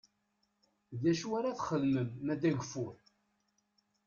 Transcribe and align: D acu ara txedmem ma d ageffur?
D 1.01 1.03
acu 1.11 1.27
ara 1.37 1.57
txedmem 1.57 2.09
ma 2.25 2.33
d 2.41 2.43
ageffur? 2.49 2.95